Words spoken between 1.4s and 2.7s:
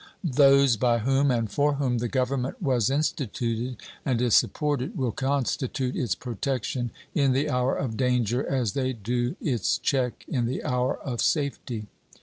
for whom the Government